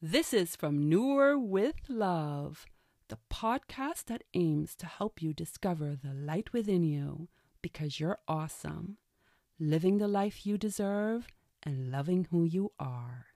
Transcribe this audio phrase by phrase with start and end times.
[0.00, 2.66] This is from Noor with Love,
[3.08, 7.26] the podcast that aims to help you discover the light within you
[7.62, 8.98] because you're awesome,
[9.58, 11.26] living the life you deserve,
[11.64, 13.26] and loving who you are.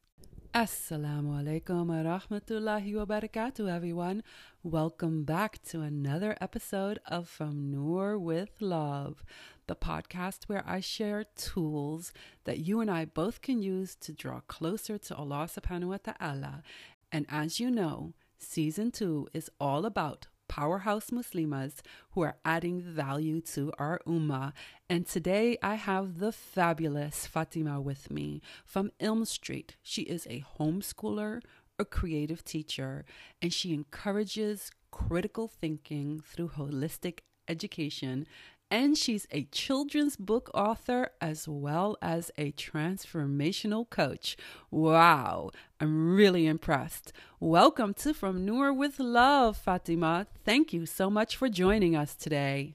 [0.54, 4.22] Assalamu alaikum wa rahmatullahi wa barakatuh, everyone.
[4.62, 9.24] Welcome back to another episode of From Noor with Love,
[9.66, 12.12] the podcast where I share tools
[12.45, 16.62] that you and I both can use to draw closer to Allah subhanahu wa ta'ala.
[17.10, 23.41] And as you know, season two is all about powerhouse Muslimas who are adding value
[23.41, 24.52] to our ummah.
[24.88, 29.77] And today I have the fabulous Fatima with me from Ilm Street.
[29.82, 31.41] She is a homeschooler,
[31.78, 33.05] a creative teacher,
[33.41, 38.27] and she encourages critical thinking through holistic education
[38.72, 44.34] and she's a children's book author as well as a transformational coach.
[44.70, 47.12] Wow, I'm really impressed.
[47.38, 50.26] Welcome to From Noor with Love, Fatima.
[50.42, 52.74] Thank you so much for joining us today.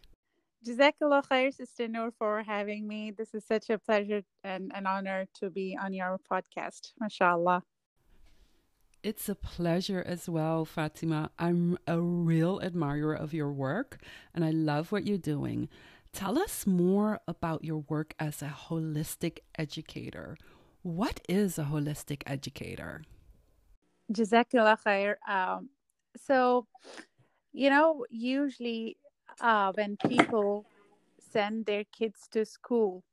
[0.63, 3.11] Jazakallah khair, Sister Noor, for having me.
[3.17, 6.91] This is such a pleasure and an honor to be on your podcast.
[7.01, 7.63] MashaAllah.
[9.07, 11.29] It's a pleasure as well, Fatima.
[11.39, 13.99] I'm a real admirer of your work
[14.35, 15.69] and I love what you're doing.
[16.11, 20.37] Tell us more about your work as a holistic educator.
[20.81, 23.05] What is a holistic educator?
[24.11, 25.15] Jazakallah khair.
[25.25, 25.69] Um,
[26.17, 26.67] so,
[27.53, 28.97] you know, usually
[29.39, 30.65] uh, when people
[31.31, 33.05] send their kids to school,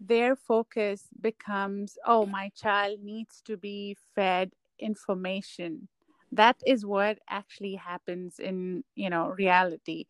[0.00, 4.50] their focus becomes, oh, my child needs to be fed
[4.82, 5.88] information
[6.32, 10.06] that is what actually happens in you know reality.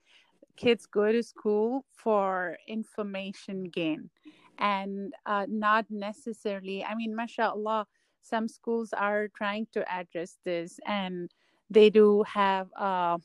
[0.56, 4.11] Kids go to school for information gain
[4.59, 7.87] and uh, not necessarily i mean mashallah
[8.23, 11.33] some schools are trying to address this and
[11.70, 13.19] they do have uh,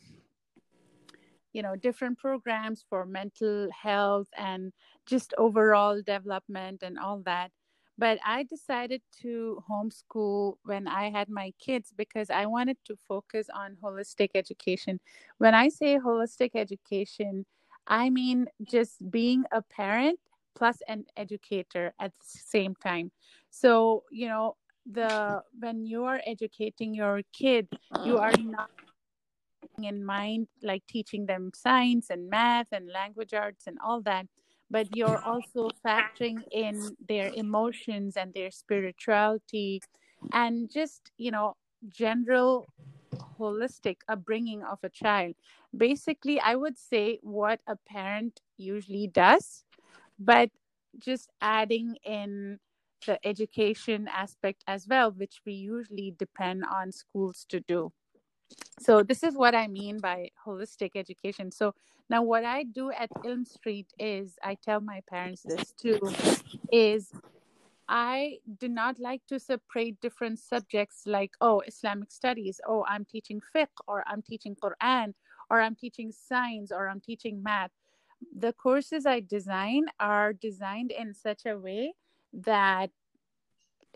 [1.53, 4.71] you know different programs for mental health and
[5.05, 7.51] just overall development and all that
[7.97, 13.47] but I decided to homeschool when I had my kids because I wanted to focus
[13.53, 14.99] on holistic education.
[15.39, 17.45] When I say holistic education,
[17.87, 20.19] I mean just being a parent
[20.55, 23.11] plus an educator at the same time.
[23.49, 24.57] So, you know,
[24.89, 27.67] the when you are educating your kid,
[28.05, 28.69] you are not
[29.81, 34.25] in mind like teaching them science and math and language arts and all that
[34.69, 39.83] but you're also factoring in their emotions and their spirituality
[40.31, 41.55] and just you know
[41.89, 42.67] general
[43.39, 45.35] holistic upbringing of a child.
[45.75, 49.63] Basically i would say what a parent usually does
[50.19, 50.49] but
[50.99, 52.59] just adding in
[53.07, 57.91] the education aspect as well which we usually depend on schools to do
[58.79, 61.51] so this is what i mean by holistic education.
[61.51, 61.73] So
[62.09, 65.99] now what i do at ilm street is i tell my parents this too
[66.71, 67.11] is
[67.87, 73.41] i do not like to separate different subjects like oh islamic studies oh i'm teaching
[73.55, 75.13] fiqh or i'm teaching quran
[75.49, 77.71] or i'm teaching science or i'm teaching math.
[78.37, 81.93] The courses i design are designed in such a way
[82.33, 82.89] that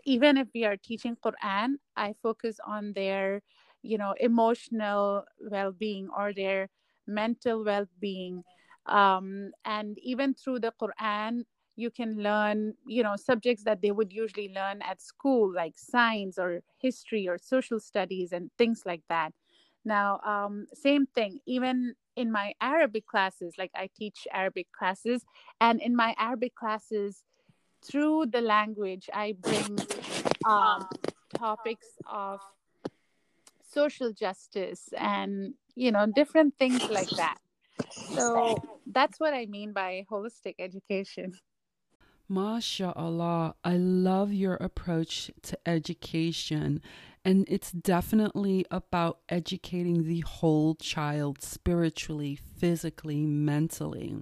[0.04, 3.42] even if we are teaching quran i focus on their
[3.82, 6.68] you know emotional well-being or their
[7.06, 8.44] mental well-being.
[8.86, 11.44] Um, and even through the quran
[11.76, 16.36] you can learn you know subjects that they would usually learn at school like science
[16.36, 19.32] or history or social studies and things like that.
[19.84, 25.24] Now um, same thing even in my arabic classes like i teach arabic classes
[25.60, 27.24] and in my arabic classes
[27.84, 29.78] through the language i bring
[30.44, 30.86] um,
[31.34, 32.40] topics of
[33.72, 37.38] social justice and you know different things like that
[38.14, 38.56] so
[38.86, 41.32] that's what i mean by holistic education
[42.30, 46.80] MashaAllah, I love your approach to education.
[47.24, 54.16] And it's definitely about educating the whole child spiritually, physically, mentally.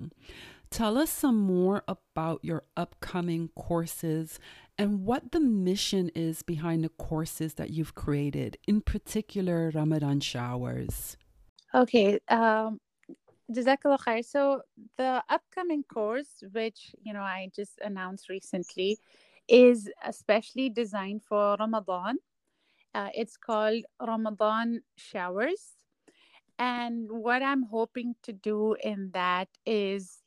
[0.71, 4.39] Tell us some more about your upcoming courses
[4.81, 11.19] and what the mission is behind the courses that you've created, in particular Ramadan showers.
[11.75, 12.81] Okay, um,
[13.53, 14.25] khair.
[14.25, 14.62] So
[14.97, 18.99] the upcoming course, which you know I just announced recently,
[19.49, 22.17] is especially designed for Ramadan.
[22.94, 25.76] Uh, it's called Ramadan showers,
[26.59, 30.23] and what I'm hoping to do in that is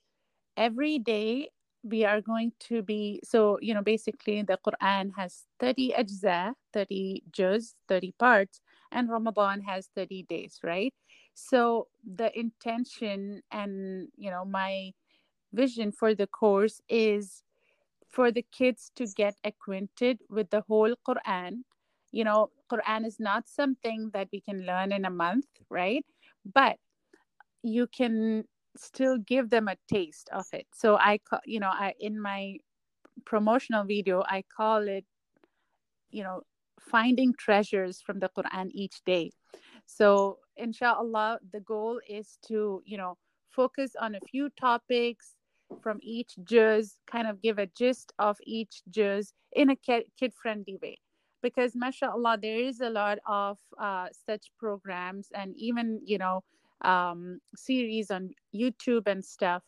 [0.55, 1.49] every day
[1.83, 7.23] we are going to be so you know basically the quran has 30 ajza 30
[7.31, 10.93] juz 30 parts and ramadan has 30 days right?
[11.35, 14.91] So the intention and you know my
[15.51, 17.43] vision for the course is
[18.09, 21.63] for the kids to get acquainted with the whole quran.
[22.11, 26.05] You know quran is not something that we can learn in a month right?
[26.45, 26.77] But
[27.63, 30.67] you can still give them a taste of it.
[30.73, 32.57] So i you know i in my
[33.25, 35.05] promotional video i call it
[36.09, 36.41] you know
[36.79, 39.31] finding treasures from the quran each day.
[39.85, 43.17] So inshallah the goal is to you know
[43.49, 45.35] focus on a few topics
[45.81, 50.77] from each juz kind of give a gist of each juz in a kid friendly
[50.81, 50.97] way.
[51.41, 56.43] Because mashallah there is a lot of uh, such programs and even you know
[56.81, 59.63] um, series on youtube and stuff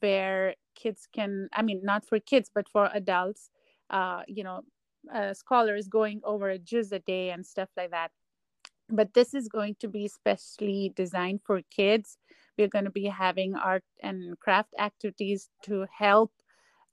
[0.00, 3.50] where kids can i mean not for kids but for adults
[3.90, 4.60] uh, you know
[5.12, 8.10] uh, scholars going over a juz a day and stuff like that.
[8.88, 12.18] But this is going to be specially designed for kids.
[12.58, 16.32] We're going to be having art and craft activities to help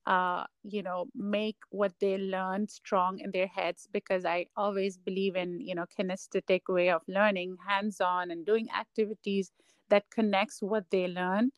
[0.08, 5.36] uh, you know make what they learn strong in their heads because i always believe
[5.36, 9.52] in you know kinesthetic way of learning hands-on and doing activities
[9.90, 11.52] that connects what they learn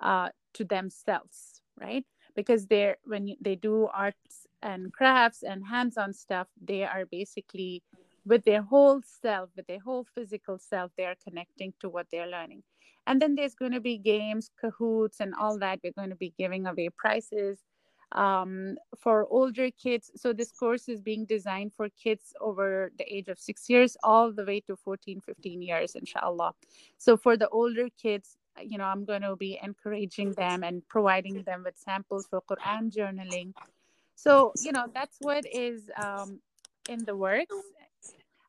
[0.00, 2.04] uh, to themselves right?
[2.34, 7.82] Because they're when they do arts and crafts and hands-on stuff they are basically
[8.26, 12.26] with their whole self with their whole physical self they are connecting to what they're
[12.26, 12.62] learning.
[13.06, 15.80] And then there's going to be games Kahoots and all that.
[15.82, 17.60] We're going to be giving away prizes
[18.12, 20.10] um, for older kids.
[20.16, 24.32] So this course is being designed for kids over the age of six years all
[24.32, 26.52] the way to 14 15 years inshallah.
[26.96, 31.42] So for the older kids you know i'm going to be encouraging them and providing
[31.42, 33.52] them with samples for quran journaling.
[34.14, 36.40] So you know that's what is um,
[36.88, 37.54] in the works.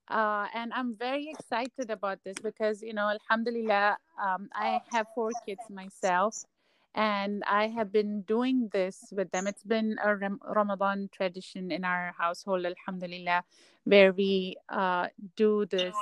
[0.08, 5.30] Uh, and i'm very excited about this because you know alhamdulillah um, i have four
[5.46, 6.46] kids myself
[6.96, 9.48] and i have been doing this with them.
[9.48, 13.44] It's been a ramadan tradition in our household alhamdulillah
[13.86, 15.96] where we uh, do this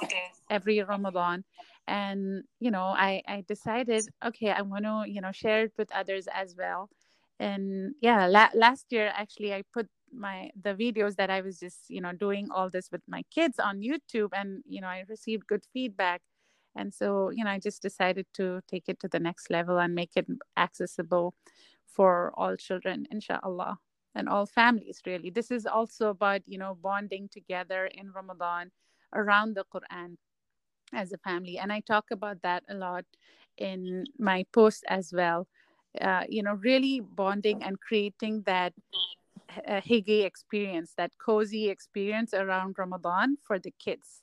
[0.49, 1.43] every ramadan.
[1.87, 5.91] And you know i i decided okay i want to you know share it with
[5.93, 6.89] others as well.
[7.39, 11.89] And yeah la- last year actually i put my the videos that i was just
[11.89, 15.45] you know doing all this with my kids on youtube and you know i received
[15.47, 16.21] good feedback
[16.77, 19.93] and so you know i just decided to take it to the next level and
[19.95, 21.33] make it accessible
[21.85, 23.77] for all children inshallah
[24.15, 25.29] and all families really.
[25.29, 28.71] This is also about you know bonding together in ramadan
[29.13, 30.17] around the quran
[30.93, 31.57] as a family.
[31.57, 33.05] And i talk about that a lot
[33.57, 35.47] in my post as well.
[36.01, 38.73] Uh, you know really bonding and creating that
[39.67, 44.21] uh, experience that cozy experience around ramadan for the kids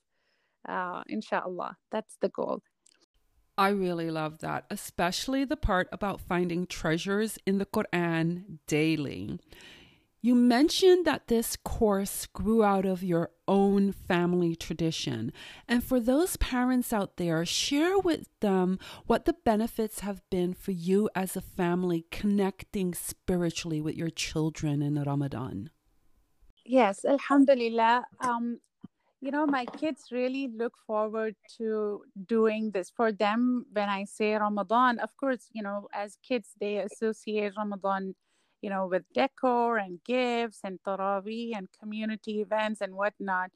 [0.69, 2.61] uh, inshallah that's the goal
[3.57, 9.39] I really love that, especially the part about finding treasures in the Quran daily.
[10.21, 15.35] You mentioned that this course grew out of your own family tradition.
[15.69, 20.71] And for those parents out there, share with them what the benefits have been for
[20.71, 25.69] you as a family connecting spiritually with your children in Ramadan.
[26.65, 28.07] Yes, Alhamdulillah.
[28.21, 28.61] Um,
[29.25, 32.91] you know, my kids really look forward to doing this.
[32.91, 38.15] For them, when I say Ramadan, of course, you know, as kids, they associate Ramadan
[38.63, 43.51] you know, with decor and gifts and taraweeh and community events and whatnot.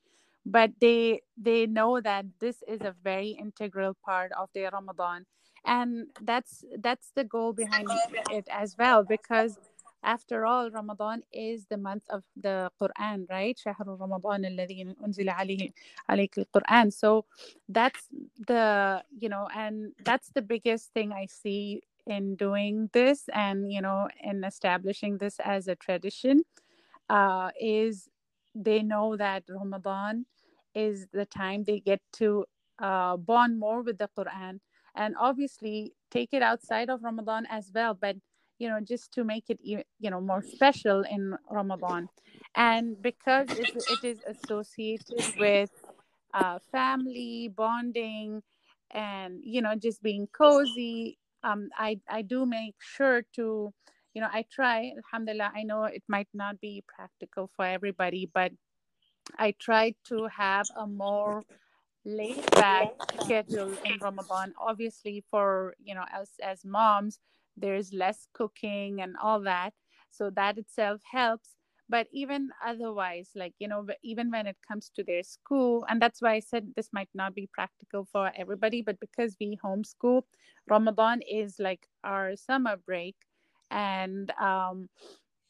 [0.44, 5.24] But they they know that this is a very integral part of their Ramadan,
[5.64, 7.88] and that's that's the goal behind
[8.30, 9.02] it as well.
[9.02, 9.58] Because
[10.03, 13.57] after all, Ramadan is the month of the Quran, right?
[13.57, 15.71] شهر رمضان الذي أنزل عليه
[16.09, 16.91] عليك القرآن.
[16.91, 17.25] So
[17.69, 18.09] that's
[18.47, 23.81] the you know, and that's the biggest thing I see in doing this and you
[23.81, 26.41] know in establishing this as a tradition
[27.09, 28.09] uh, is
[28.55, 30.25] they know that ramadan
[30.75, 32.45] is the time they get to
[32.79, 34.59] uh, bond more with the quran
[34.95, 38.17] and obviously take it outside of ramadan as well but
[38.58, 42.08] you know just to make it you know more special in ramadan
[42.56, 43.70] and because it,
[44.04, 45.70] is associated with
[46.34, 48.42] uh, family bonding
[48.92, 53.72] and you know just being cozy um, I, I do make sure to,
[54.14, 58.52] you know, I try, alhamdulillah, I know it might not be practical for everybody, but
[59.38, 61.42] I try to have a more
[62.04, 62.88] laid back
[63.22, 64.54] schedule in Ramadan.
[64.58, 67.18] Obviously, for, you know, us as moms,
[67.60, 69.74] there's less cooking and all that.
[70.10, 71.56] So that itself helps.
[71.90, 76.20] but even otherwise like you know even when it comes to their school and that's
[76.20, 80.22] why i said this might not be practical for everybody but because we homeschool
[80.68, 83.16] ramadan is like our summer break
[83.70, 84.88] and um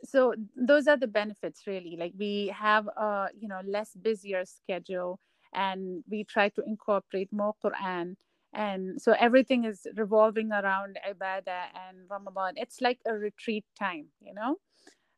[0.04, 5.18] so those are the benefits really like we have a you know less busier schedule
[5.54, 8.14] and we try to incorporate more quran
[8.52, 12.54] and so everything is revolving around ibadah and ramadan.
[12.56, 14.56] It's like a retreat time you know?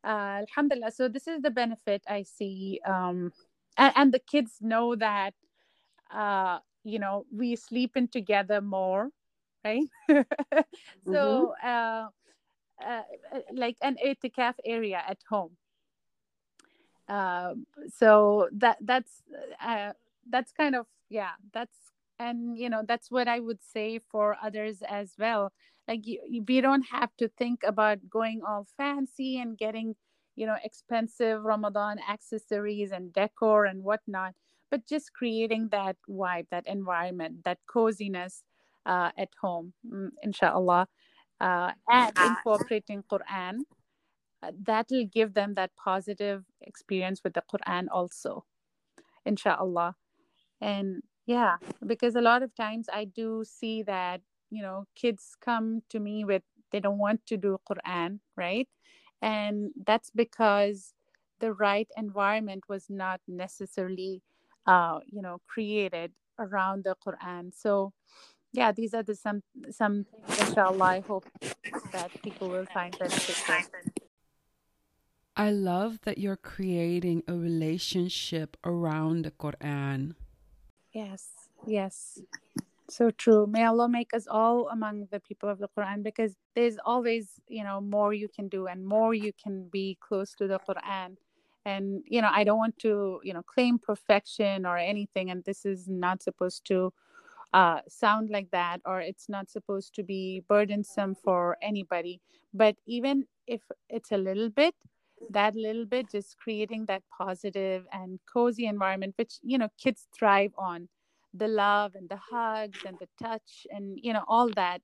[0.02, 0.92] Uh, alhamdulillah.
[0.92, 3.32] So this is the benefit i see um,
[3.76, 5.34] and, and the kids know that
[6.10, 9.10] uh, you know we sleep in together more
[9.64, 9.84] right?
[11.06, 11.68] So mm-hmm.
[11.68, 12.06] uh,
[12.84, 13.02] uh,
[13.52, 15.56] like an itikaf area at home.
[17.08, 17.54] Uh,
[17.92, 19.22] so that that's
[19.60, 19.92] uh,
[20.28, 21.76] that's kind of yeah that's
[22.20, 25.52] and you know that's what i would say for others as well.
[25.88, 29.96] Like you, we don't have to think about going all fancy and getting
[30.36, 34.34] you know expensive ramadan accessories and decor and whatnot
[34.70, 38.44] but just creating that vibe that environment that coziness
[38.86, 40.86] uh, at home mm, inshallah
[41.40, 43.60] uh, and incorporating quran
[44.42, 48.44] uh, that'll give them that positive experience with the quran also
[49.24, 49.96] inshallah.
[50.60, 51.56] And yeah
[51.86, 54.20] because a lot of times i do see that
[54.50, 58.68] you know kids come to me with they don't want to do quran right?
[59.22, 60.94] And that's because
[61.40, 64.22] the right environment was not necessarily
[64.66, 67.52] uh, you know created around the quran.
[67.54, 67.92] So
[68.52, 70.06] yeah these are the some some
[70.40, 71.24] inshallah i hope
[71.92, 73.54] that people will find beneficial
[75.36, 80.14] i love that you're creating a relationship around the quran
[80.92, 81.28] yes
[81.66, 82.20] yes
[82.90, 83.46] so true.
[83.46, 87.62] May Allah make us all among the people of the Quran because there's always, you
[87.62, 91.16] know, more you can do and more you can be close to the Quran.
[91.64, 95.30] And, you know, I don't want to, you know, claim perfection or anything.
[95.30, 96.92] And this is not supposed to
[97.52, 102.20] uh, sound like that or it's not supposed to be burdensome for anybody.
[102.52, 104.74] But even if it's a little bit,
[105.30, 110.52] that little bit, just creating that positive and cozy environment, which, you know, kids thrive
[110.58, 110.88] on.
[111.34, 114.82] The love and the hugs and the touch and you know all that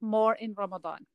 [0.00, 1.06] more in ramadan.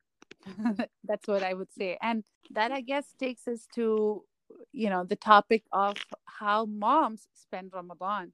[1.03, 1.98] That's what i would say.
[2.01, 4.24] And that i guess takes us to
[4.72, 8.34] you know the topic of how moms spend ramadan.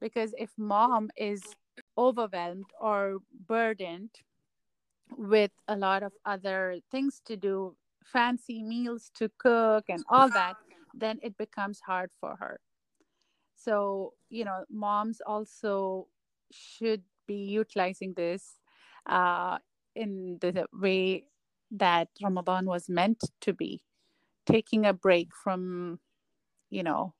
[0.00, 1.42] Because if mom is
[1.98, 4.10] overwhelmed or burdened
[5.16, 7.76] with a lot of other things to do
[8.12, 10.56] fancy meals to cook and all that
[10.94, 12.60] then it becomes hard for her.
[13.56, 16.08] So you know moms also
[16.52, 18.58] should be utilizing this
[19.06, 19.58] uh,
[19.94, 21.24] in the way
[21.70, 23.82] that ramadan was meant to be.
[24.46, 26.00] Taking a break from
[26.70, 27.14] you know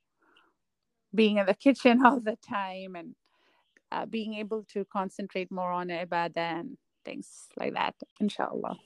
[1.15, 3.15] being in the kitchen all the time and
[3.91, 8.77] uh, being able to concentrate more on ibadah and things like that inshallah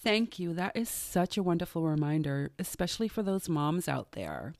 [0.00, 0.54] Thank you.
[0.54, 4.54] That is such a wonderful reminder, especially for those moms out there.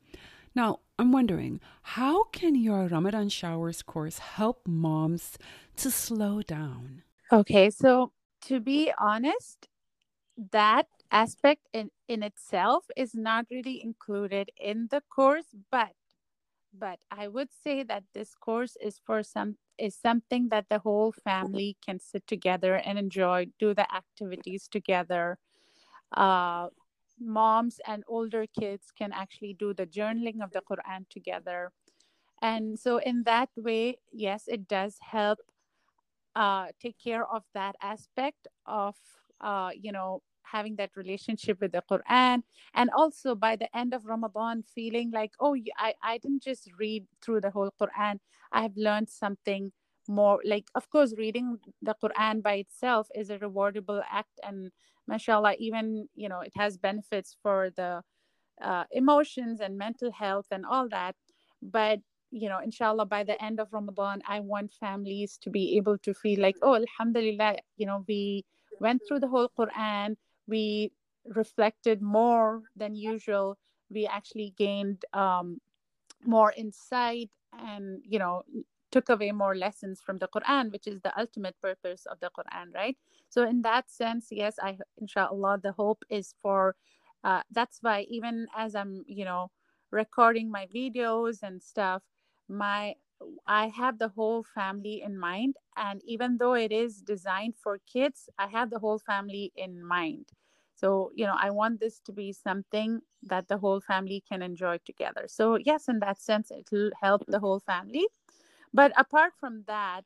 [0.55, 5.39] Now, I'm wondering, how can your Ramadan Showers course help moms
[5.77, 7.03] to slow down?
[7.33, 9.69] Okay, so to be honest,
[10.53, 15.93] that aspect in, in itself is not really included in the course, but
[16.73, 21.13] but I would say that this course is for some is something that the whole
[21.13, 25.39] family can sit together and enjoy, do the activities together,
[26.13, 26.69] uh,
[27.21, 31.73] moms and older kids can actually do the journaling of the Quran together.
[32.43, 35.39] And so, in that way, yes, it does help
[36.35, 38.97] uh, take care of that aspect of,
[39.41, 42.43] uh, you know, having that relationship with the Quran.
[42.75, 47.07] And also by the end of Ramadan, feeling like, oh, I, I didn't just read
[47.23, 48.19] through the whole Quran,
[48.53, 49.73] I have learned something
[50.09, 50.41] more.
[50.45, 54.71] Like, of course, reading the Quran by itself is a rewardable act and
[55.09, 58.03] mashallah even you know it has benefits for the
[58.63, 61.17] uh, emotions and mental health and all that
[61.63, 61.99] but
[62.31, 66.13] you know inshallah by the end of ramadan i want families to be able to
[66.13, 68.45] feel like oh alhamdulillah you know we
[68.81, 70.15] went through the whole quran
[70.49, 70.93] we
[71.27, 73.59] reflected more than usual
[73.91, 75.61] we actually gained um,
[76.25, 78.43] more insight and you know
[78.91, 82.75] took away more lessons from the Quran, which is the ultimate purpose of the Quran,
[82.75, 82.97] right?
[83.29, 86.75] So, in that sense, yes, I, inshallah, the hope is for
[87.25, 89.51] uh, that's why even as I'm, you know,
[89.91, 92.03] recording my videos and stuff,
[92.49, 92.95] my
[93.47, 95.57] I have the whole family in mind.
[95.77, 100.31] And even though it is designed for kids, I have the whole family in mind.
[100.79, 104.79] So you know i want this to be something that the whole family can enjoy
[104.85, 105.25] together.
[105.27, 108.07] So yes in that sense it'll help the whole family.
[108.73, 110.05] But apart from that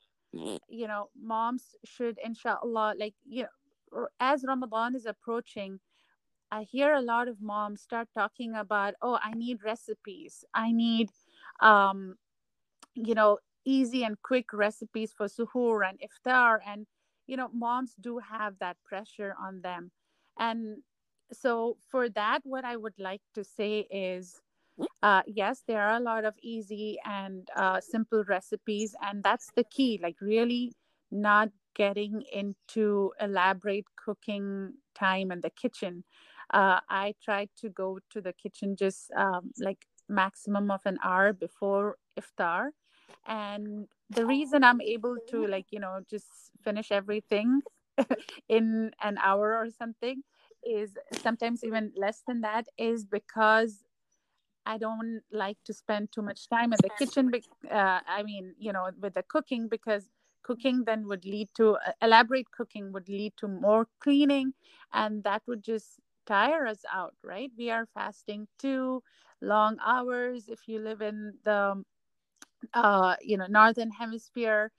[0.68, 3.42] you know moms should inshallah like you
[3.92, 5.78] know as ramadan is approaching
[6.50, 10.44] i hear a lot of moms start talking about oh i need recipes.
[10.54, 11.10] I need
[11.60, 12.16] um
[12.94, 16.58] you know easy and quick recipes for suhoor and iftar.
[16.66, 16.86] And
[17.26, 19.90] you know moms do have that pressure on them
[20.38, 20.78] and
[21.32, 24.40] so for that what i would like to say is
[25.02, 29.64] uh, yes there are a lot of easy and uh, simple recipes and that's the
[29.64, 30.72] key like really
[31.10, 36.04] not getting into elaborate cooking time in the kitchen.
[36.52, 41.32] Uh, i try to go to the kitchen just um, like maximum of an hour
[41.32, 42.70] before iftar.
[43.26, 47.62] And the reason i'm able to like you know just finish everything
[48.48, 50.22] in an hour or something
[50.64, 53.84] is sometimes even less than that is because
[54.64, 57.32] I don't like to spend too much time in the kitchen.
[57.70, 60.08] Uh, I mean, you know, with the cooking because
[60.42, 64.54] cooking then would lead to uh, elaborate cooking would lead to more cleaning,
[64.92, 67.50] and that would just tire us out, right?
[67.58, 69.02] We are fasting two
[69.40, 70.48] long hours.
[70.48, 71.82] If you live in the,
[72.74, 74.72] uh, you know, northern hemisphere,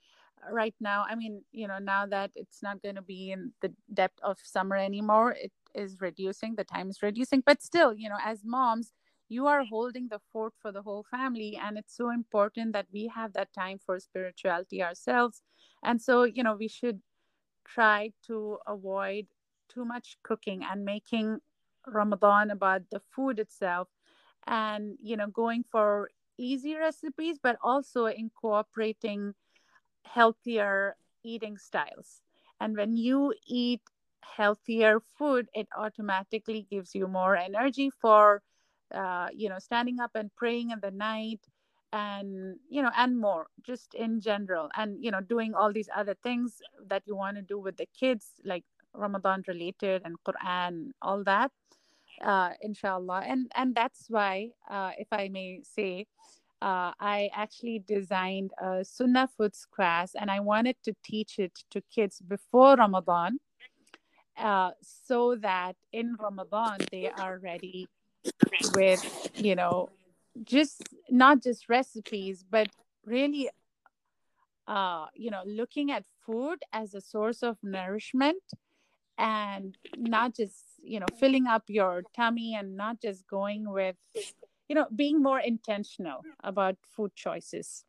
[0.50, 3.72] right now i mean you know now that it's not going to be in the
[3.92, 8.18] depth of summer anymore it is reducing the time is reducing but still you know
[8.24, 8.92] as moms
[9.28, 13.10] you are holding the fort for the whole family and it's so important that we
[13.14, 15.42] have that time for spirituality ourselves.
[15.82, 17.00] And so you know we should
[17.64, 19.26] try to avoid
[19.68, 21.38] too much cooking and making
[21.86, 23.88] ramadan about the food itself
[24.46, 26.08] and you know going for
[26.38, 29.34] easy recipes but also incorporating
[30.04, 32.20] healthier eating styles.
[32.60, 33.82] And when you eat
[34.20, 38.42] healthier food, it automatically gives you more energy for,
[38.94, 41.40] uh, you know, standing up and praying in the night
[41.92, 44.68] and, you know, and more just in general.
[44.76, 47.86] And, you know, doing all these other things that you want to do with the
[47.98, 48.64] kids, like
[48.94, 51.50] Ramadan related and Quran, all that,
[52.22, 53.22] uh, inshallah.
[53.26, 56.06] And, and that's why, uh, if I may say,
[56.64, 61.82] uh, I actually designed a Sunnah Foods class and I wanted to teach it to
[61.94, 63.38] kids before Ramadan
[64.38, 67.86] uh, so that in Ramadan they are ready
[68.74, 69.04] with,
[69.36, 69.90] you know,
[70.42, 72.68] just not just recipes, but
[73.04, 73.50] really,
[74.66, 78.42] uh, you know, looking at food as a source of nourishment
[79.18, 83.96] and not just, you know, filling up your tummy and not just going with
[84.74, 87.84] you know being more intentional about food choices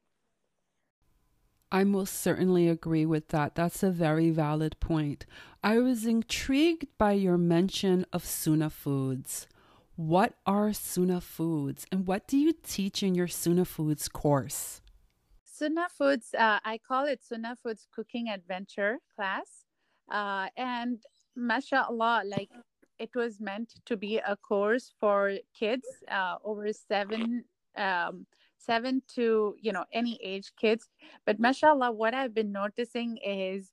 [1.72, 3.56] I most certainly agree with that.
[3.56, 5.26] That's a very valid point.
[5.64, 9.48] I was intrigued by your mention of Sunnah foods.
[9.96, 14.82] What are Sunnah foods and what do you teach in your Sunnah foods course?
[15.44, 19.66] Sunnah foods, uh, I call it Sunnah foods cooking adventure class.
[20.10, 21.04] Uh, and
[21.36, 22.52] mashallah, like
[23.00, 27.44] it was meant to be a course for kids uh, over seven
[27.78, 28.26] um,
[28.58, 30.90] seven to you know any age kids.
[31.26, 33.72] But mashallah what i've been noticing is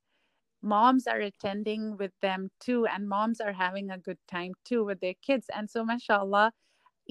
[0.63, 5.01] moms are attending with them too and moms are having a good time too with
[5.01, 5.47] their kids.
[5.55, 6.53] And so mashallah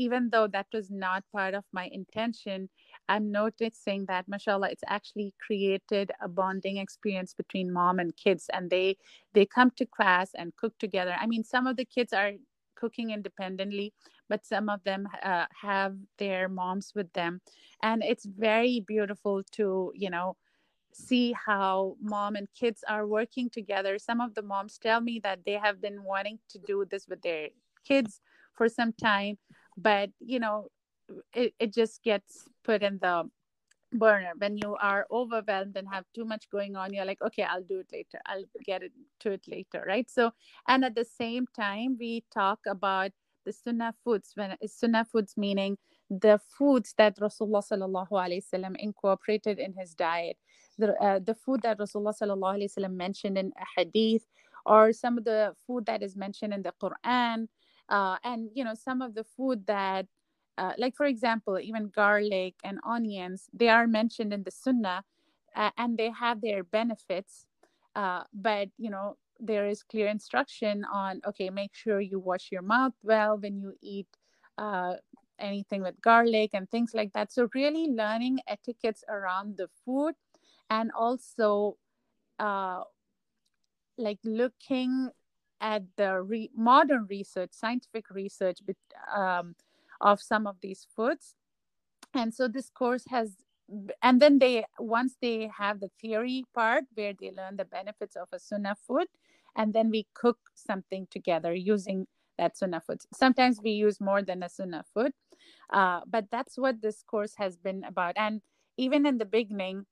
[0.01, 2.69] even though that was not part of my intention
[3.09, 8.69] I'm noticing that, mashallah, it's actually created a bonding experience between mom and kids, and
[8.69, 8.97] they
[9.33, 11.15] they come to class and cook together.
[11.19, 12.31] I mean, some of the kids are
[12.75, 13.93] cooking independently,
[14.29, 17.41] but some of them uh, have their moms with them,
[17.83, 20.37] and it's very beautiful to you know
[20.93, 23.97] see how mom and kids are working together.
[23.99, 27.21] Some of the moms tell me that they have been wanting to do this with
[27.21, 27.49] their
[27.87, 28.21] kids
[28.53, 29.37] for some time,
[29.77, 30.67] but you know
[31.33, 33.29] it, it just gets put in the
[33.93, 34.31] burner.
[34.37, 37.79] When you are overwhelmed and have too much going on you're like okay i'll do
[37.79, 38.19] it later.
[38.25, 40.09] I'll get it to it later right?
[40.09, 40.31] So
[40.67, 43.11] and at the same time we talk about
[43.45, 44.31] the sunnah foods.
[44.35, 45.77] When sunnah foods meaning
[46.09, 50.37] the foods that rasulullah sallallahu alaihi incorporated in his diet.
[50.77, 54.25] The, uh, the food that rasulullah sallallahu alaihi mentioned in a hadith
[54.65, 57.47] or some of the food that is mentioned in the quran
[57.91, 60.07] uh, and you know some of the food that
[60.57, 65.03] uh, like for example even garlic and onions they are mentioned in the sunnah
[65.55, 67.47] uh, and they have their benefits
[67.95, 72.63] uh, but you know there is clear instruction on okay make sure you wash your
[72.63, 74.07] mouth well when you eat
[74.57, 74.95] uh,
[75.41, 77.31] anything with garlic and things like that.
[77.31, 80.13] So really learning etiquettes around the food
[80.69, 81.77] and also
[82.39, 82.83] uh,
[83.97, 85.09] like looking
[85.61, 88.57] at the re- modern research, scientific research
[89.15, 89.55] um,
[90.01, 91.35] of some of these foods.
[92.13, 93.37] And so this course has,
[94.01, 98.27] and then they, once they have the theory part where they learn the benefits of
[98.33, 99.07] a sunnah food,
[99.55, 102.99] and then we cook something together using that sunnah food.
[103.13, 105.13] Sometimes we use more than a sunnah food,
[105.71, 108.15] uh, but that's what this course has been about.
[108.17, 108.41] And
[108.77, 109.85] even in the beginning,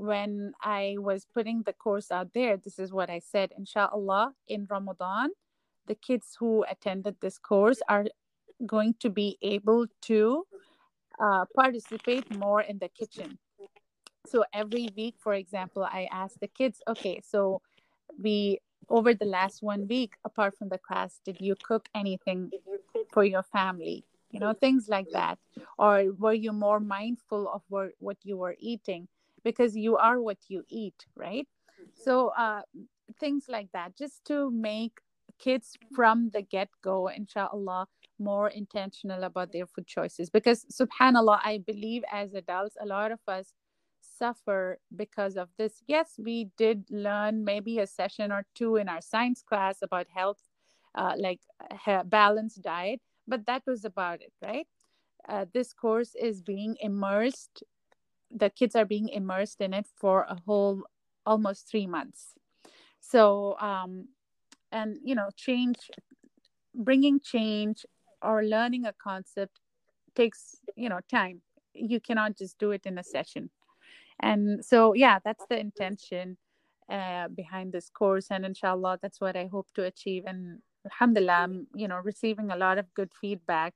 [0.00, 4.66] when I was putting the course out there, this is what I said, inshallah, in
[4.68, 5.30] Ramadan,
[5.86, 8.06] the kids who attended this course are
[8.66, 10.46] going to be able to
[11.22, 13.38] uh, participate more in the kitchen.
[14.26, 17.60] So every week, for example, I ask the kids, okay, so
[18.18, 22.50] we over the last one week, apart from the class, did you cook anything
[23.12, 24.04] for your family?
[24.32, 25.38] You know, things like that.
[25.78, 29.06] Or were you more mindful of what, what you were eating?
[29.44, 31.46] Because you are what you eat, right?
[31.94, 32.62] So, uh,
[33.18, 34.98] things like that, just to make
[35.38, 37.86] kids from the get go, inshallah,
[38.18, 40.30] more intentional about their food choices.
[40.30, 43.54] Because, subhanAllah, I believe as adults, a lot of us
[44.00, 45.82] suffer because of this.
[45.86, 50.38] Yes, we did learn maybe a session or two in our science class about health,
[50.94, 51.40] uh, like
[52.06, 54.66] balanced diet, but that was about it, right?
[55.28, 57.62] Uh, this course is being immersed,
[58.30, 60.82] the kids are being immersed in it for a whole
[61.26, 62.34] almost three months.
[63.00, 64.08] So, um,
[64.72, 65.90] and you know, change,
[66.74, 67.84] bringing change
[68.22, 69.60] or learning a concept
[70.14, 71.42] takes, you know, time.
[71.74, 73.50] You cannot just do it in a session
[74.20, 76.36] and so yeah that's the intention
[76.90, 81.66] uh, behind this course and inshallah that's what i hope to achieve and alhamdulillah i'm
[81.74, 83.74] you know receiving a lot of good feedback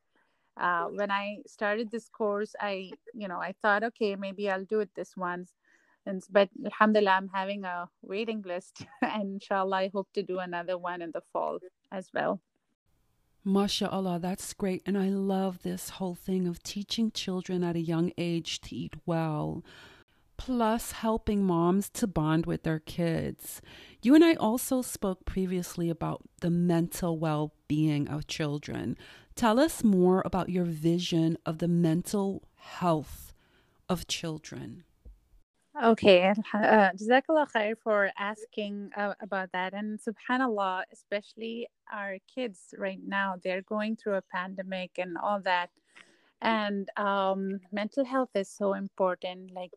[0.56, 4.80] uh, when i started this course i you know i thought okay maybe i'll do
[4.80, 5.54] it this once
[6.06, 10.78] and but alhamdulillah i'm having a waiting list and inshallah i hope to do another
[10.78, 11.58] one in the fall
[11.92, 12.40] as well
[13.46, 14.82] MashaAllah, that's great.
[14.86, 18.94] And I love this whole thing of teaching children at a young age to eat
[19.04, 19.62] well
[20.36, 23.62] plus helping moms to bond with their kids.
[24.02, 28.96] You and I also spoke previously about the mental well being of children.
[29.36, 33.32] Tell us more about your vision of the mental health
[33.88, 34.84] of children.
[35.82, 39.74] Okay, uh, Jazakallah khair for asking uh, about that.
[39.74, 45.70] And subhanAllah, especially our kids right now, they're going through a pandemic and all that.
[46.40, 49.52] And um, mental health is so important.
[49.52, 49.72] Like,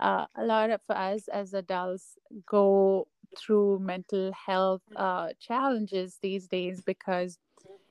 [0.00, 3.06] uh, a lot of us as adults go
[3.38, 7.38] through mental health uh, challenges these days because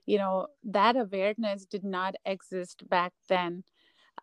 [0.06, 3.64] you know that awareness did not exist back then.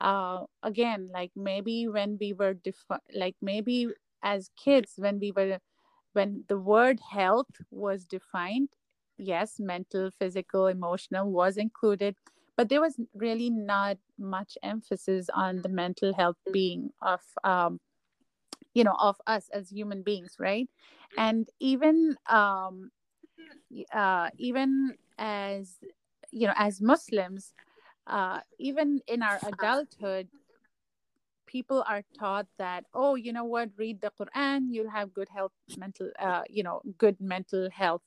[0.00, 3.88] Uh, again like maybe when we were defi- like maybe
[4.22, 5.58] as kids when we were
[6.14, 8.68] when the word health was defined
[9.18, 12.16] yes mental physical emotional was included
[12.56, 17.78] but there was really not much emphasis on the mental health being of um,
[18.74, 20.68] you know of us as human beings right?
[21.16, 22.90] And even um,
[23.92, 25.77] uh, even as
[26.31, 27.53] you know as muslims
[28.07, 30.29] uh, even in our adulthood
[31.46, 35.53] people are taught that oh you know what read the quran you'll have good health
[35.77, 38.03] mental uh, you know good mental health.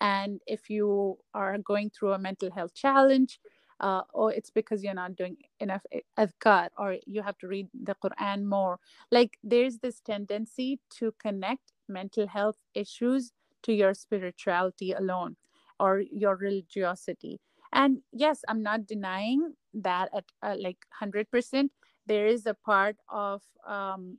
[0.00, 3.40] And if you are going through a mental health challenge
[3.80, 5.84] uh, or it's because you're not doing enough
[6.18, 8.78] adhkar or you have to read the quran more.
[9.10, 15.36] Like there's this tendency to connect mental health issues to your spirituality alone
[15.80, 17.40] or your religiosity.
[17.72, 21.68] And yes i'm not denying that at uh, like 100%
[22.06, 24.18] there is a part of um,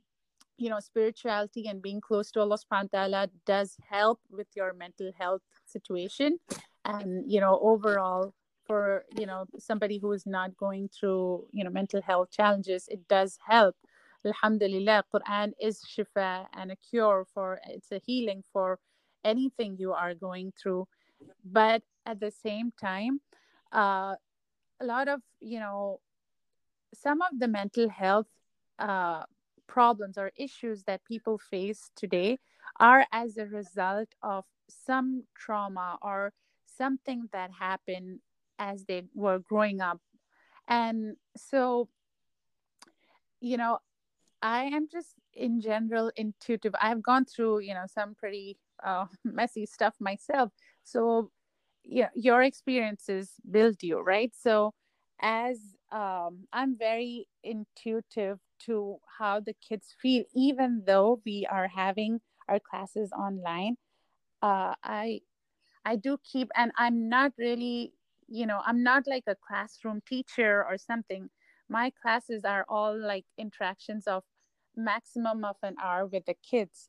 [0.58, 4.72] you know spirituality and being close to allah subhanahu wa ta'ala does help with your
[4.74, 6.38] mental health situation.
[6.84, 8.34] And you know overall
[8.66, 13.06] for you know somebody who is not going through you know mental health challenges it
[13.08, 13.76] does help.
[14.26, 18.78] Alhamdulillah quran is shifa and a cure for it's a healing for
[19.24, 20.86] anything you are going through
[21.52, 23.20] but at the same time
[23.72, 24.14] uh,
[24.80, 26.00] a lot of you know
[26.94, 28.26] some of the mental health
[28.78, 29.24] uh,
[29.66, 32.38] problems or issues that people face today
[32.80, 36.32] are as a result of some trauma or
[36.66, 38.20] something that happened
[38.58, 40.00] as they were growing up.
[40.66, 41.88] And so,
[43.40, 43.78] you know,
[44.42, 46.74] I am just in general intuitive.
[46.80, 50.50] I've gone through, you know, some pretty uh, messy stuff myself.
[50.84, 51.30] So,
[51.88, 54.32] yeah, your experiences build you, right?
[54.38, 54.74] So,
[55.22, 55.58] as
[55.92, 62.60] um, I'm very intuitive to how the kids feel, even though we are having our
[62.60, 63.76] classes online.
[64.42, 65.20] Uh, I
[65.84, 67.92] I do keep, and I'm not really,
[68.28, 71.30] you know, I'm not like a classroom teacher or something.
[71.68, 74.24] My classes are all like interactions of
[74.76, 76.88] maximum of an hour with the kids.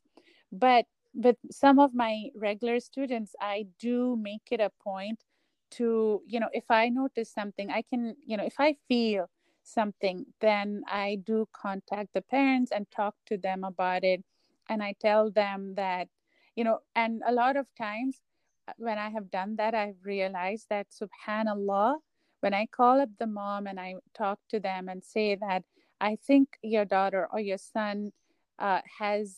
[0.52, 5.24] But with some of my regular students, I do make it a point
[5.72, 9.28] to, you know, if I notice something, I can, you know, if I feel
[9.62, 14.24] something, then I do contact the parents and talk to them about it.
[14.68, 16.08] And I tell them that,
[16.56, 18.20] you know, and a lot of times
[18.68, 21.96] uh, when I have done that, I've realized that subhanAllah,
[22.40, 25.64] when I call up the mom and I talk to them and say that
[26.00, 28.12] I think your daughter or your son
[28.58, 29.36] uh, has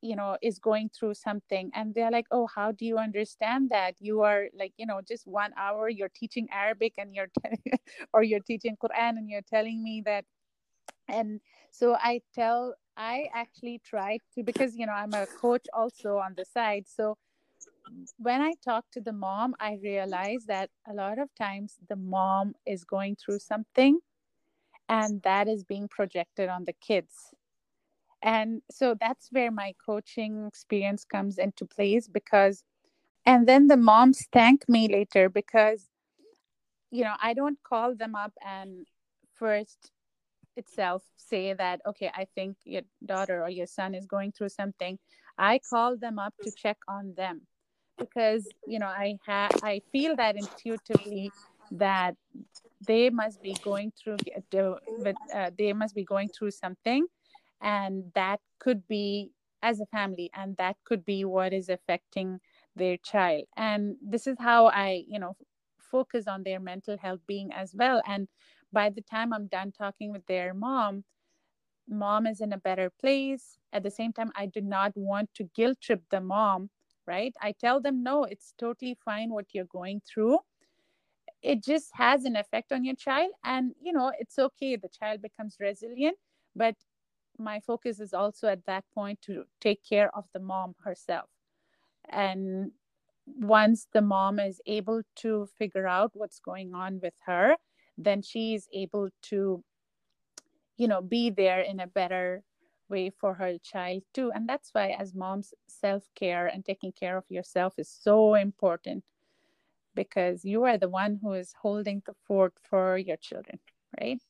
[0.00, 3.94] you know is going through something and they're like oh how do you understand that?
[4.00, 7.72] You are like you know just one hour you're teaching arabic and you're t-
[8.12, 10.24] or you're teaching quran and you're telling me that.
[11.08, 16.16] And so i tell i actually try to because you know i'm a coach also
[16.16, 17.16] on the side so
[18.18, 22.54] when i talk to the mom i realize that a lot of times the mom
[22.66, 23.98] is going through something
[24.88, 27.34] and that is being projected on the kids
[28.22, 32.64] and so that's where my coaching experience comes into place because
[33.24, 35.88] and then the moms thank me later because
[36.90, 38.86] you know i don't call them up and
[39.34, 39.92] first
[40.56, 44.98] itself say that okay i think your daughter or your son is going through something.
[45.38, 47.42] I call them up to check on them
[47.98, 51.30] because you know i have i feel that intuitively
[51.70, 52.14] that
[52.86, 54.16] they must be going through
[55.34, 57.06] uh, they must be going through something
[57.60, 62.40] and that could be as a family and that could be what is affecting
[62.76, 63.44] their child.
[63.56, 65.36] And this is how i you know
[65.80, 68.02] focus on their mental health being as well.
[68.06, 68.28] And
[68.72, 71.04] by the time i'm done talking with their mom
[71.88, 73.58] mom is in a better place.
[73.72, 76.70] At the same time i do not want to guilt trip the mom
[77.06, 77.34] right?
[77.40, 80.40] I tell them no it's totally fine what you're going through.
[81.42, 83.30] It just has an effect on your child.
[83.44, 86.16] And you know it's okay the child becomes resilient
[86.56, 86.74] but
[87.38, 91.28] my focus is also at that point to take care of the mom herself.
[92.08, 92.72] And
[93.26, 97.56] once the mom is able to figure out what's going on with her
[97.98, 99.62] then she's able to
[100.76, 102.42] you know be there in a better
[102.88, 104.32] way for her child too.
[104.34, 109.04] And that's why as moms self-care and taking care of yourself is so important
[109.94, 113.58] because you are the one who is holding the fort for your children
[114.00, 114.22] right?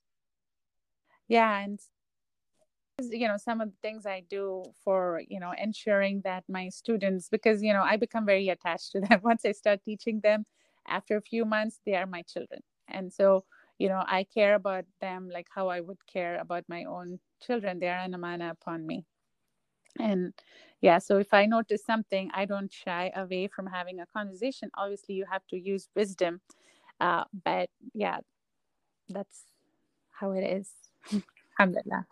[1.28, 1.78] Yeah and
[3.00, 7.28] you know some of the things i do for you know ensuring that my students
[7.30, 9.20] because you know i become very attached to them.
[9.24, 10.44] Once i start teaching them
[10.88, 12.60] after a few months they are my children.
[12.88, 13.44] And so
[13.78, 17.78] you know i care about them like how i would care about my own children.
[17.78, 19.06] They are an amana upon me.
[20.00, 20.34] And
[20.80, 24.70] yeah so if i notice something i don't shy away from having a conversation.
[24.76, 26.40] Obviously you have to use wisdom
[27.00, 28.18] uh, but yeah
[29.08, 29.44] that's
[30.12, 30.70] how it is.
[31.60, 32.06] Alhamdulillah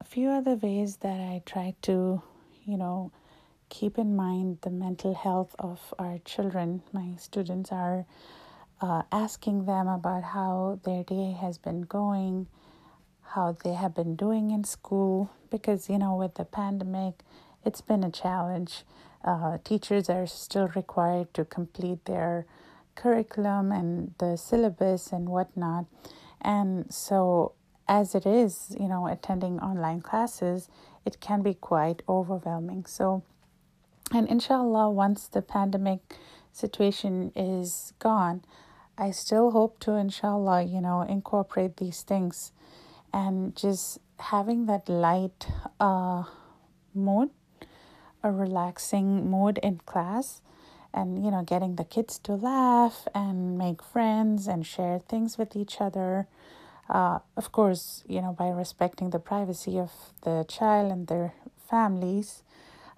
[0.00, 2.22] a few other ways that I try to,
[2.64, 3.12] you know,
[3.68, 8.06] keep in mind the mental health of our children, my students, are
[8.80, 12.46] uh, asking them about how their day has been going,
[13.34, 17.14] how they have been doing in school, because, you know, with the pandemic,
[17.64, 18.84] it's been a challenge.
[19.24, 22.46] Uh, teachers are still required to complete their
[22.94, 25.86] curriculum and the syllabus and whatnot.
[26.40, 27.52] And so
[27.88, 30.68] as it is, you know, attending online classes,
[31.04, 32.84] it can be quite overwhelming.
[32.86, 33.22] So,
[34.12, 36.00] and inshallah, once the pandemic
[36.52, 38.42] situation is gone,
[38.98, 42.52] I still hope to, inshallah, you know, incorporate these things
[43.12, 45.46] and just having that light
[45.78, 46.24] uh,
[46.94, 47.30] mood,
[48.22, 50.40] a relaxing mood in class,
[50.94, 55.54] and, you know, getting the kids to laugh and make friends and share things with
[55.54, 56.26] each other
[56.88, 61.34] uh, of course, you know, by respecting the privacy of the child and their
[61.68, 62.42] families.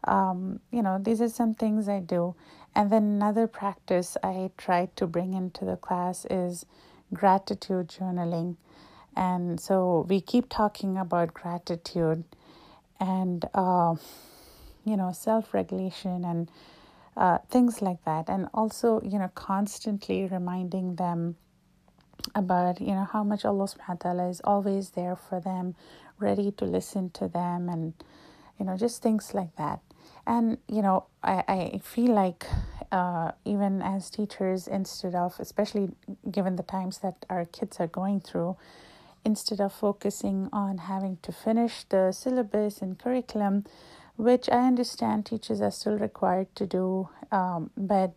[0.05, 2.35] Um, you know, these are some things I do.
[2.75, 6.67] And then another practice I try to bring into the class is
[7.13, 8.57] gratitude journaling.
[9.17, 12.25] And so we keep talking about gratitude
[13.01, 13.97] and, uh,
[14.85, 16.51] you know, self regulation and
[17.17, 18.29] uh, things like that.
[18.29, 21.37] And also, you know, constantly reminding them
[22.35, 25.75] about you know how much Allah subhanahu wa ta'ala is always there for them,
[26.19, 27.95] ready to listen to them and
[28.59, 29.81] you know just things like that.
[30.27, 32.47] And you know I, I feel like
[32.93, 35.91] uh, even as teachers instead of especially
[36.31, 38.57] given the times that our kids are going through,
[39.25, 43.65] instead of focusing on having to finish the syllabus and curriculum,
[44.17, 48.13] which I understand teachers are still required to do, um, but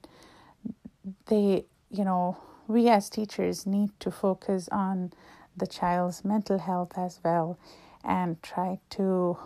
[1.27, 5.11] they, you know, we as teachers need to focus on
[5.55, 7.57] the child's mental health as well
[8.03, 9.37] and try to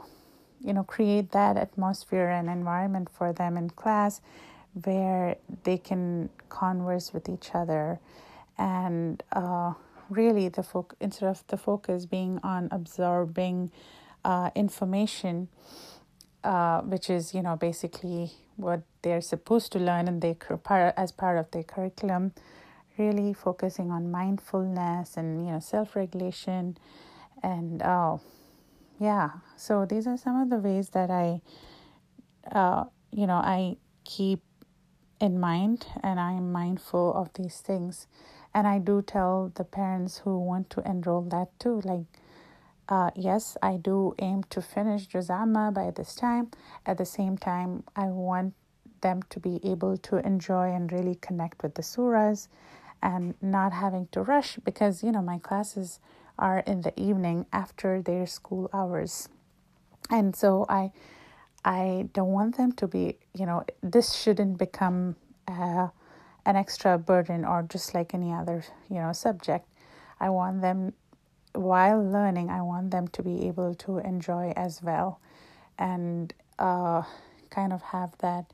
[0.62, 4.22] you know create that atmosphere and environment for them in class
[4.84, 8.00] where they can converse with each other.
[8.58, 9.74] And uh,
[10.10, 13.72] really the fo- instead of the focus being on absorbing
[14.24, 15.48] uh, information
[16.44, 20.38] uh, which is you know basically what they're supposed to learn and they
[20.96, 22.34] as part of their curriculum
[22.98, 26.78] really focusing on mindfulness and you know self-regulation
[27.44, 28.22] and oh
[29.00, 29.30] yeah.
[29.58, 31.42] So these are some of the ways that i
[32.52, 34.42] uh, you know i keep
[35.20, 38.08] in mind and i'm mindful of these things.
[38.54, 42.06] And i do tell the parents who want to enroll that too like
[42.88, 46.52] uh, yes i do aim to finish juz by this time.
[46.86, 48.54] At the same time i want
[49.02, 52.48] them to be able to enjoy and really connect with the surahs
[53.06, 56.00] and not having to rush because you know my classes
[56.40, 59.30] are in the evening after their school hours.
[60.10, 60.92] And so i
[61.64, 65.16] i don't want them to be you know this shouldn't become
[65.48, 65.88] uh,
[66.46, 69.68] an extra burden or just like any other you know subject.
[70.20, 70.94] I want them
[71.56, 75.20] while learning i want them to be able to enjoy as well
[75.80, 77.02] and uh,
[77.50, 78.46] kind of have that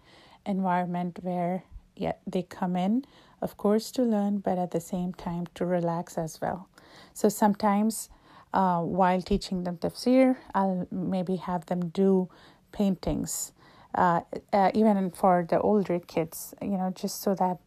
[0.46, 1.64] environment where
[1.96, 3.04] yeah they come in
[3.42, 6.68] of course, to learn, but at the same time to relax as well.
[7.14, 8.10] So sometimes
[8.54, 12.30] uh, while teaching them tafsir, I'll maybe have them do
[12.72, 13.54] paintings,
[13.96, 14.22] uh,
[14.54, 17.60] uh, even for the older kids, you know, just so that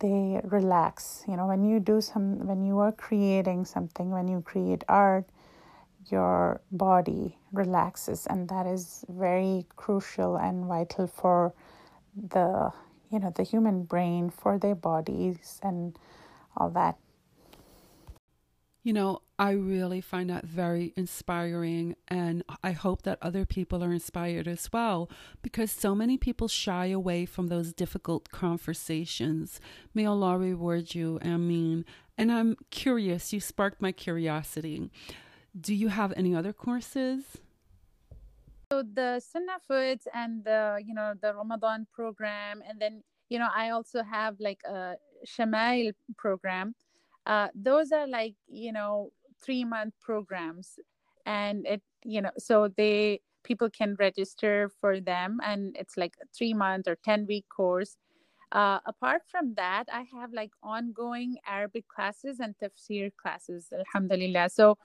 [0.00, 1.24] they relax.
[1.28, 5.26] You know, when you do some, when you are creating something, when you create art,
[6.10, 11.52] your body relaxes, and that is very crucial and vital for
[12.16, 12.72] the
[13.10, 15.98] you know the human brain for their bodies and
[16.56, 16.96] all that.
[18.82, 23.92] You know i really find that very inspiring and i hope that other people are
[23.92, 25.10] inspired as well
[25.42, 29.60] because so many people shy away from those difficult conversations.
[29.92, 31.84] May allah reward you Ameen
[32.16, 34.90] and i'm curious you sparked my curiosity.
[35.58, 37.38] Do you have any other courses
[38.72, 43.48] so the sunnah foods and the you know the ramadan program and then you know
[43.54, 44.94] i also have like a
[45.26, 46.74] shamail program.
[47.26, 49.10] Uh, those are like you know
[49.42, 50.78] three month programs
[51.26, 56.26] and it you know so they people can register for them and it's like a
[56.36, 57.96] three month or 10 week course.
[58.52, 64.48] Uh, apart from that i have like ongoing arabic classes and tafsir classes alhamdulillah.
[64.50, 64.76] So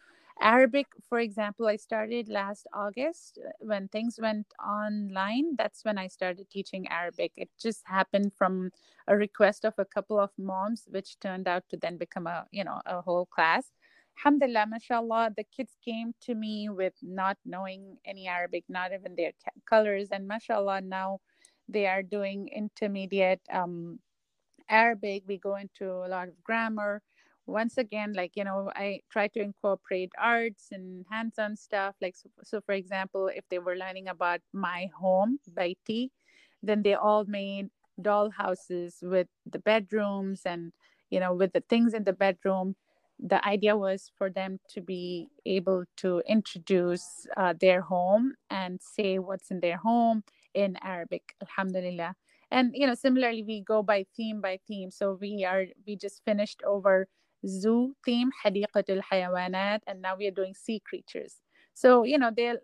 [0.41, 5.55] Arabic, for example, I started last August uh, when things went online.
[5.57, 7.31] That's when I started teaching Arabic.
[7.37, 8.71] It just happened from
[9.07, 12.63] a request of a couple of moms, which turned out to then become a you
[12.65, 13.71] know a whole class.
[14.17, 19.31] Alhamdulillah, mashallah, the kids came to me with not knowing any Arabic, not even their
[19.69, 21.19] colors, and mashallah, now
[21.67, 23.99] they are doing intermediate um,
[24.69, 25.23] Arabic.
[25.27, 27.01] We go into a lot of grammar
[27.47, 32.29] once again like you know i try to incorporate arts and hands-on stuff like so,
[32.43, 36.09] so for example if they were learning about my home baiti
[36.63, 37.69] then they all made
[38.01, 40.71] doll houses with the bedrooms and
[41.09, 42.75] you know with the things in the bedroom.
[43.17, 49.19] The idea was for them to be able to introduce uh, their home and say
[49.19, 52.15] what's in their home in arabic alhamdulillah.
[52.51, 54.91] And you know similarly we go by theme by theme.
[54.91, 57.07] So we are we just finished over
[57.46, 61.40] zoo theme حديقة الحيوانات and now we are doing sea creatures
[61.74, 62.54] so you know they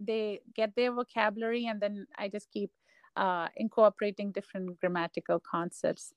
[0.00, 2.70] they get their vocabulary and then I just keep
[3.16, 6.12] uh, incorporating different grammatical concepts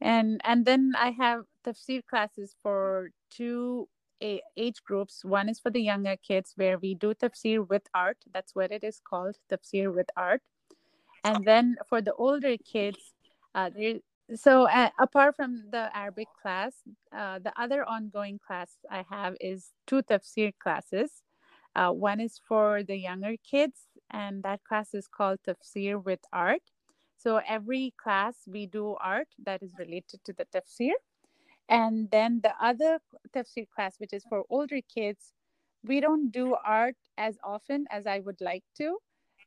[0.00, 3.88] and and then I have tafsir classes for two
[4.20, 8.54] age groups one is for the younger kids where we do tafsir with art that's
[8.54, 10.40] what it is called tafsir with art
[11.24, 13.12] and then for the older kids
[13.54, 13.96] uh, there,
[14.35, 16.73] so uh, apart from the arabic class
[17.15, 21.23] uh, the other ongoing class i have is two tafsir classes.
[21.75, 26.61] Uh, one is for the younger kids and that class is called tafsir with art.
[27.17, 30.91] So every class we do art that is related to the tafsir.
[31.69, 32.99] And then the other
[33.33, 35.33] tafsir class which is for older kids
[35.83, 38.97] we don't do art as often as i would like to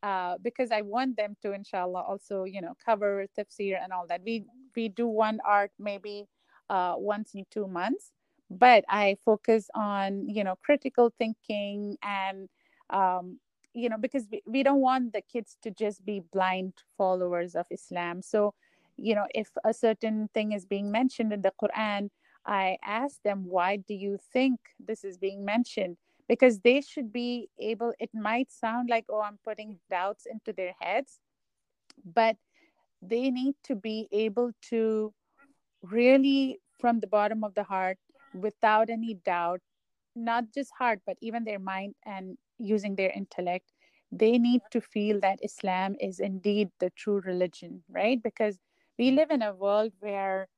[0.05, 4.21] uh, because I want them to, inshallah, also, you know, cover tafsir and all that.
[4.23, 4.45] We
[4.77, 6.27] we do one art maybe
[6.71, 8.13] uh, once in two months,
[8.51, 12.49] but I focus on, you know, critical thinking and
[12.91, 13.39] um,
[13.75, 17.67] you know because we, we don't want the kids to just be blind followers of
[17.71, 18.23] islam.
[18.23, 18.55] So
[18.97, 22.11] you know if a certain thing is being mentioned in the quran
[22.47, 25.97] i ask them why do you think this is being mentioned?
[26.29, 30.75] Because they should be able it might sound like oh i'm putting doubts into their
[30.81, 31.19] heads
[32.05, 32.37] but
[33.09, 35.13] they need to be able to
[35.83, 37.99] really from the bottom of the heart
[38.33, 39.61] without any doubt
[40.17, 43.73] not just heart but even their mind and using their intellect
[44.13, 48.23] they need to feel that islam is indeed the true religion right?
[48.23, 48.59] Because
[48.99, 50.49] we live in a world where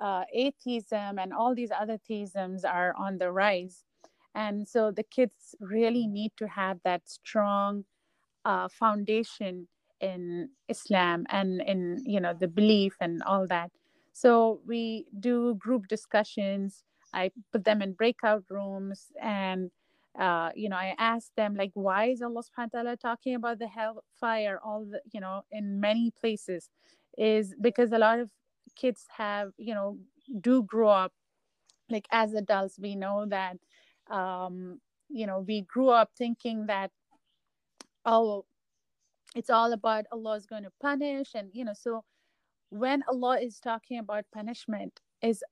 [0.00, 3.84] uh, atheism and all these other theisms are on the rise.
[4.34, 7.84] And so the kids really need to have that strong
[8.44, 9.68] uh, foundation
[10.02, 13.70] in islam and in you know the belief and all that.
[14.12, 16.84] So we do group discussions.
[17.14, 19.70] I put them in breakout rooms and
[20.18, 23.58] uh, you know i ask them like why is allah subhanahu wa ta'ala talking about
[23.58, 26.68] the hellfire all the you know in many places?
[27.18, 28.30] Is because a lot of
[28.76, 29.98] kids have you know
[30.40, 31.12] do grow up
[31.90, 33.56] like as adults we know that
[34.10, 36.90] um, you know we grew up thinking that
[38.04, 38.44] oh
[39.34, 42.04] it's all about allah is going to punish and you know so
[42.70, 45.42] when allah is talking about punishment is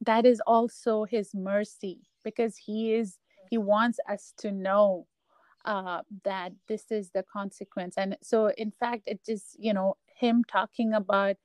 [0.00, 3.18] that is also his mercy because he is
[3.50, 5.06] he wants us to know
[5.64, 7.94] uh, that this is the consequence.
[7.96, 11.36] And so in fact it is you know him talking about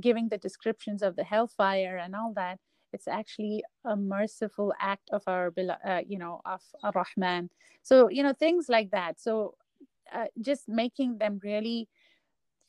[0.00, 2.58] giving the descriptions of the hellfire and all that
[2.92, 5.52] it's actually a merciful act of our
[5.84, 6.60] uh, you know of
[6.94, 7.48] rahman
[7.82, 9.20] so you know things like that.
[9.20, 9.54] So
[10.14, 11.88] uh, just making them really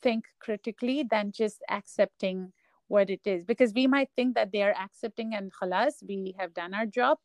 [0.02, 2.54] think critically than just accepting
[2.88, 3.44] what it is.
[3.44, 7.18] Because we might think that they are accepting and khalas we have done our job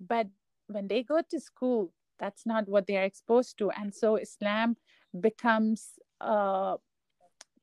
[0.00, 0.26] but
[0.68, 3.70] when they go to school that's not what they are exposed to.
[3.70, 4.76] And so islam
[5.20, 6.76] becomes uh,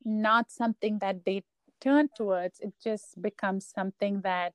[0.03, 1.43] not something that they
[1.81, 2.59] turn towards.
[2.59, 4.53] It just becomes something that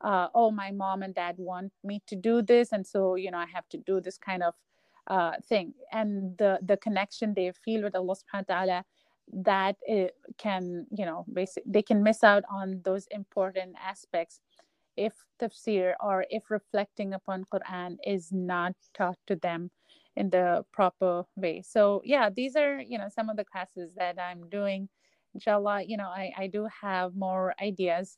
[0.00, 2.72] uh, oh my mom and dad want me to do this.
[2.72, 4.54] And so you know i have to do this kind of
[5.06, 5.74] uh, thing.
[5.92, 8.84] And the the connection they feel with allah subhanahu wa ta'ala
[9.32, 14.40] that it can you know basic they can miss out on those important aspects
[14.96, 19.70] if tafsir or if reflecting upon quran is not taught to them
[20.16, 21.62] in the proper way.
[21.62, 24.88] So yeah these are you know some of the classes that i'm doing.
[25.34, 28.16] Inshallah you know i i do have more ideas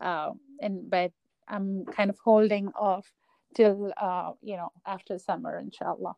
[0.00, 1.12] uh, and but
[1.48, 3.10] i'm kind of holding off
[3.54, 6.14] till uh, you know after summer inshallah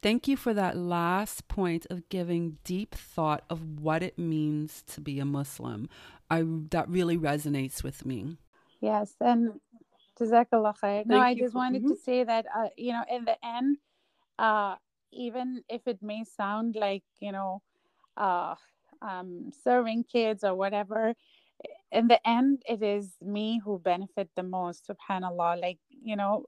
[0.00, 5.00] Thank you for that last point of giving deep thought of what it means to
[5.00, 5.88] be a Muslim.
[6.30, 8.36] I that really resonates with me.
[8.80, 9.60] Yes, and
[10.18, 11.04] Jazakallah khair.
[11.04, 11.94] No, I just wanted mm-hmm.
[11.94, 13.78] to say that uh, you know, in the end,
[14.38, 14.76] uh,
[15.10, 17.62] even if it may sound like you know,
[18.16, 18.54] uh,
[19.02, 21.14] um, serving kids or whatever,
[21.90, 24.88] in the end, it is me who benefit the most.
[24.88, 26.44] Subhanallah, like you know,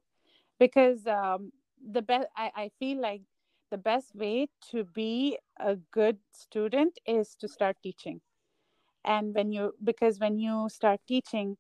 [0.61, 1.51] because um,
[1.83, 2.29] the best.
[2.37, 3.23] I, I feel like
[3.71, 8.21] the best way to be a good student is to start teaching.
[9.05, 11.57] And when you because when you start teaching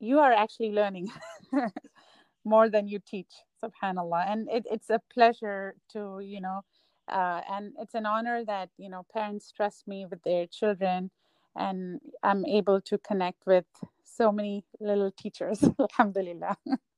[0.00, 1.08] you are actually learning
[2.44, 4.30] more than you teach subhanallah.
[4.30, 6.60] And it, it's a pleasure to you know
[7.08, 11.10] uh, and it's an honor that you know parents trust me with their children
[11.56, 13.66] and i'm able to connect with
[14.04, 16.56] so many little teachers alhamdulillah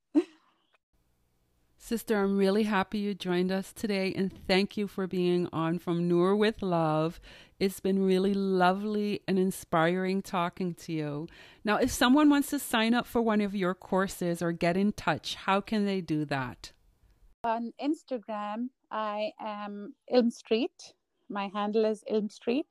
[1.79, 6.09] Sister, I'm really happy you joined us today and thank you for being on from
[6.09, 7.21] Noor with Love.
[7.61, 11.29] It's been really lovely and inspiring talking to you.
[11.65, 14.91] Now, if someone wants to sign up for one of your courses or get in
[14.93, 16.73] touch, how can they do that?
[17.45, 20.95] On Instagram, I am Ilm Street.
[21.29, 22.67] My handle is Ilm Street.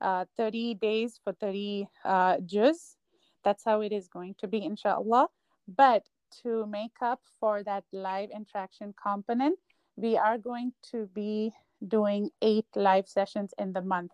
[0.01, 2.97] uh, 30 days for 30 uh, juz.
[3.44, 5.28] That's how it is going to be, inshallah.
[5.68, 6.07] But
[6.42, 9.59] to make up for that live interaction component,
[9.97, 11.53] we are going to be
[11.86, 14.12] doing eight live sessions in the month.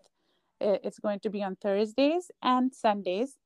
[0.59, 3.37] It's going to be on Thursdays and Sundays.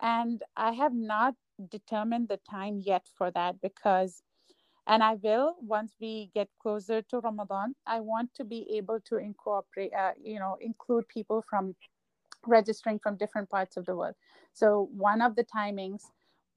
[0.00, 1.34] And I have not
[1.70, 4.22] determined the time yet for that because,
[4.86, 9.16] and I will once we get closer to Ramadan, I want to be able to
[9.16, 11.74] incorporate, uh, you know, include people from
[12.46, 14.14] registering from different parts of the world.
[14.52, 16.02] So one of the timings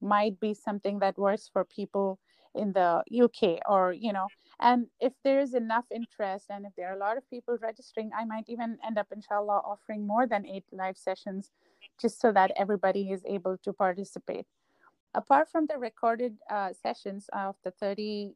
[0.00, 2.18] might be something that works for people
[2.54, 4.28] in the UK or, you know,
[4.60, 8.10] and if there is enough interest and if there are a lot of people registering,
[8.16, 11.50] I might even end up, inshallah, offering more than eight live sessions
[12.00, 14.46] just so that everybody is able to participate.
[15.14, 18.32] Apart from the recorded uh, sessions of the 30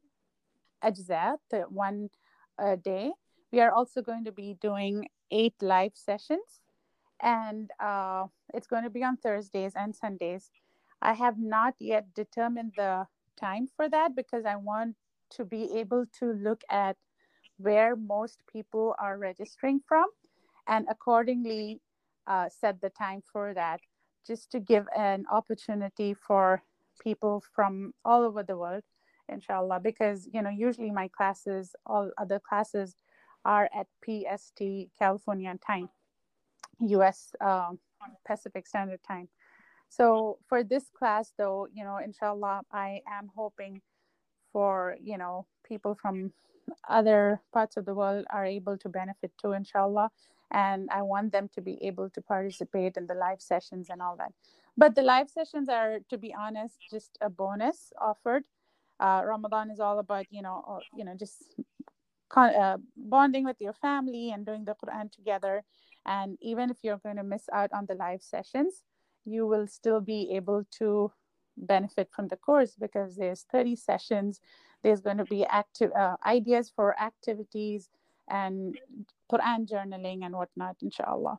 [0.84, 2.10] ajza, the one
[2.58, 3.12] uh, day,
[3.52, 6.60] we are also going to be doing eight live sessions
[7.20, 10.50] and uh, it's going to be on Thursdays and Sundays.
[11.02, 13.06] I have not yet determined the
[13.38, 14.96] time for that because I want
[15.30, 16.96] to be able to look at
[17.58, 20.06] where most people are registering from
[20.66, 21.80] and accordingly
[22.26, 23.80] uh, set the time for that
[24.26, 26.62] just to give an opportunity for
[27.02, 28.82] people from all over the world
[29.28, 32.96] inshallah because you know usually my classes all other classes
[33.44, 34.62] are at pst
[34.98, 35.88] california time
[36.80, 37.78] us um,
[38.26, 39.28] pacific standard time.
[39.88, 43.80] So for this class though you know inshallah i am hoping
[44.58, 46.32] for you know people from
[46.88, 50.10] other parts of the world are able to benefit too inshallah.
[50.50, 54.16] And i want them to be able to participate in the live sessions and all
[54.16, 54.32] that.
[54.76, 58.44] But the live sessions are to be honest just a bonus offered.
[58.98, 60.58] Uh, ramadan is all about you know
[60.98, 61.54] you know just
[62.28, 65.62] con- uh, bonding with your family and doing the quran together.
[66.06, 68.82] And even if you're going to miss out on the live sessions
[69.34, 71.12] you will still be able to
[71.58, 74.40] benefit from the course because there's 30 sessions
[74.82, 77.90] there's going to be active uh, ideas for activities
[78.28, 78.78] and
[79.30, 81.38] quran journaling and whatnot inshallah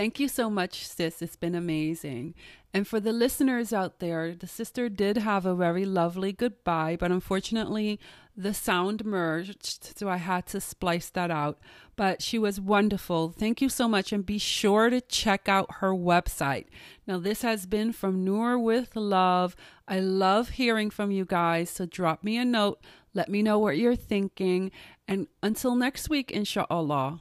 [0.00, 1.20] Thank you so much, sis.
[1.20, 2.34] It's been amazing.
[2.72, 7.12] And for the listeners out there, the sister did have a very lovely goodbye, but
[7.12, 8.00] unfortunately,
[8.34, 11.58] the sound merged, so I had to splice that out.
[11.96, 13.34] But she was wonderful.
[13.38, 16.68] Thank you so much, and be sure to check out her website.
[17.06, 19.54] Now, this has been from Noor with Love.
[19.86, 22.80] I love hearing from you guys, so drop me a note.
[23.12, 24.70] Let me know what you're thinking.
[25.06, 27.20] And until next week, inshallah.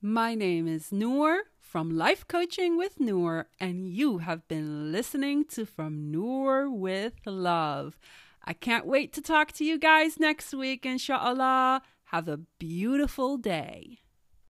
[0.00, 5.66] My name is Noor from Life Coaching with Noor, and you have been listening to
[5.66, 7.98] From Noor with Love.
[8.42, 11.82] I can't wait to talk to you guys next week, inshallah.
[12.04, 13.98] Have a beautiful day.